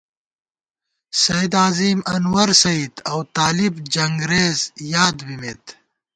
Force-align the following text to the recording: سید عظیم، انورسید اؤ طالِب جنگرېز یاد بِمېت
سید 1.23 1.53
عظیم، 1.65 1.99
انورسید 2.15 2.93
اؤ 3.11 3.19
طالِب 3.35 3.73
جنگرېز 3.93 4.59
یاد 4.93 5.17
بِمېت 5.27 5.63